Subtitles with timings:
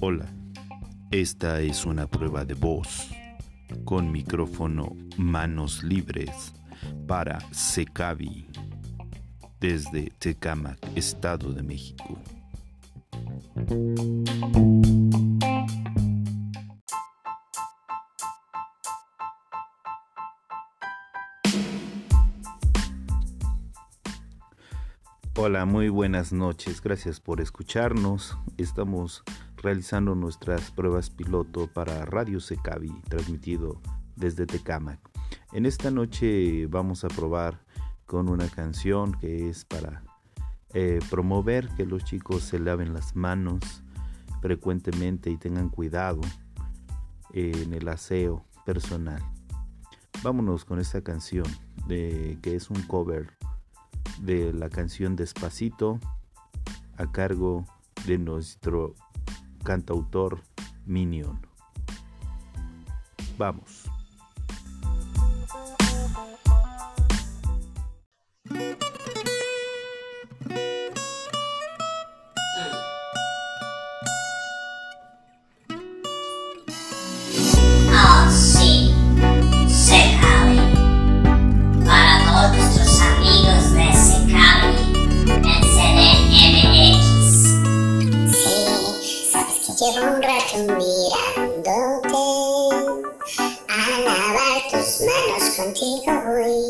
[0.00, 0.26] Hola,
[1.10, 3.10] esta es una prueba de voz
[3.84, 6.54] con micrófono manos libres
[7.06, 8.46] para Secavi
[9.60, 12.18] desde Tecámac, Estado de México.
[25.40, 26.82] Hola, muy buenas noches.
[26.82, 28.36] Gracias por escucharnos.
[28.56, 29.22] Estamos
[29.58, 33.80] realizando nuestras pruebas piloto para Radio Secavi, transmitido
[34.16, 34.98] desde Tecamac.
[35.52, 37.64] En esta noche vamos a probar
[38.04, 40.02] con una canción que es para
[40.74, 43.84] eh, promover que los chicos se laven las manos
[44.42, 46.20] frecuentemente y tengan cuidado
[47.32, 49.22] eh, en el aseo personal.
[50.24, 51.46] Vámonos con esta canción
[51.86, 53.38] de, que es un cover
[54.20, 56.00] de la canción Despacito
[56.96, 57.64] a cargo
[58.06, 58.94] de nuestro
[59.64, 60.40] cantautor
[60.86, 61.40] Minion.
[63.36, 63.90] Vamos.
[89.88, 92.24] Llevo un rato mirándote,
[93.68, 96.66] a lavar tus manos contigo voy.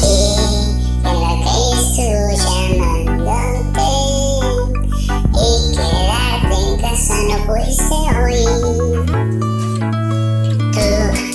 [0.00, 0.16] Vi
[1.04, 3.90] en lo que estoy llamándote
[5.34, 5.44] y
[5.76, 8.40] quedarte en casa no pudiste hoy.
[10.72, 10.84] Tú,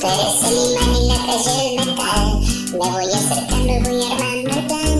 [0.01, 2.27] tú eres el imán y la calle el metal,
[2.71, 4.99] me voy acercando y voy armando el plan,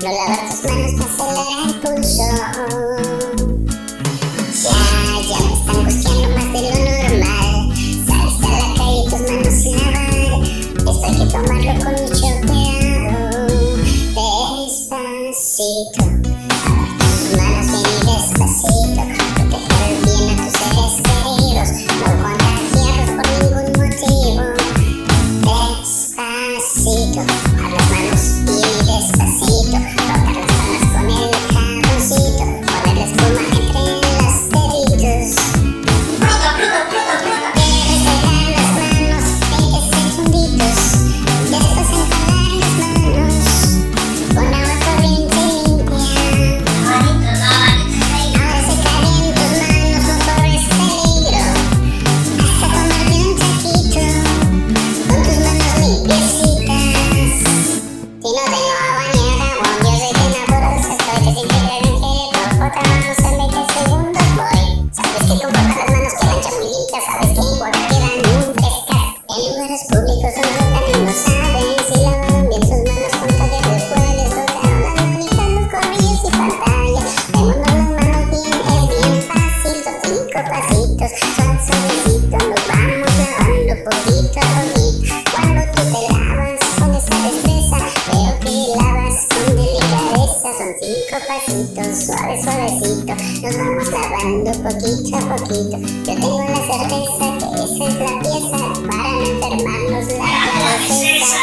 [0.00, 3.01] no lavar tus manos para acelerar el pulso.
[90.80, 93.14] cinco pasitos, suave, suavecito.
[93.42, 95.76] Nos vamos lavando poquito a poquito.
[95.78, 101.36] Yo tengo la certeza que esa es la pieza para no enfermarnos la cabeza.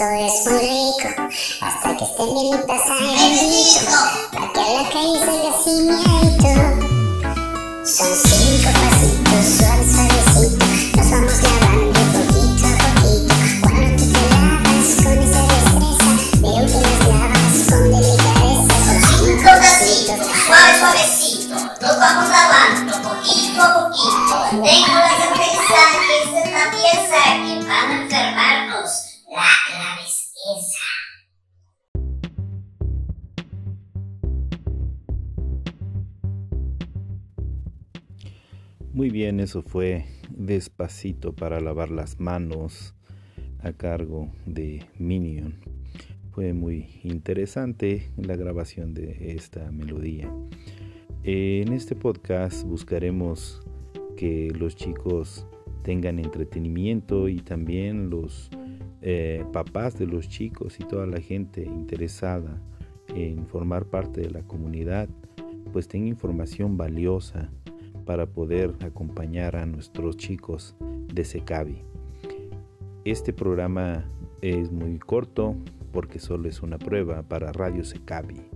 [0.00, 1.08] eso es muy rico.
[1.60, 3.80] Hasta que esté bien mi taza bendito.
[4.32, 6.00] Pa' que a la calle salga así mi.
[7.84, 10.64] Son cinco pasitos, suave, suavecito.
[10.96, 13.34] Nos vamos lavando poquito a poquito.
[13.60, 18.74] Cuando tú te lavas con esa destreza, de últimas lavas con delicadeza.
[18.84, 21.54] Son cinco pasitos, suave, suavecito.
[21.56, 24.34] Nos vamos lavando poquito a poquito.
[24.50, 28.90] Tengo la certeza que se también sabe que van a enfermarnos.
[29.30, 29.89] Black.
[38.92, 40.04] Muy bien, eso fue
[40.36, 42.92] despacito para lavar las manos
[43.60, 45.54] a cargo de Minion.
[46.32, 50.28] Fue muy interesante la grabación de esta melodía.
[51.22, 53.62] En este podcast buscaremos
[54.16, 55.46] que los chicos
[55.84, 58.50] tengan entretenimiento y también los
[59.02, 62.60] eh, papás de los chicos y toda la gente interesada
[63.14, 65.08] en formar parte de la comunidad
[65.72, 67.50] pues tenga información valiosa
[68.10, 70.74] para poder acompañar a nuestros chicos
[71.14, 71.84] de Secavi.
[73.04, 74.04] Este programa
[74.42, 75.54] es muy corto
[75.92, 78.48] porque solo es una prueba para Radio Secavi.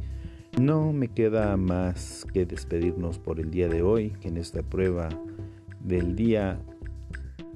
[0.61, 5.09] No me queda más que despedirnos por el día de hoy, en esta prueba
[5.79, 6.61] del día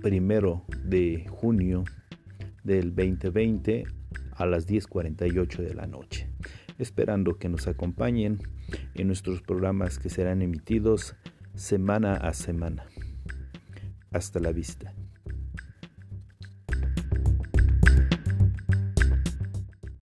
[0.00, 1.82] primero de junio
[2.62, 3.86] del 2020
[4.36, 6.30] a las 10.48 de la noche,
[6.78, 8.38] esperando que nos acompañen
[8.94, 11.16] en nuestros programas que serán emitidos
[11.58, 12.86] semana a semana.
[14.12, 14.94] Hasta la vista.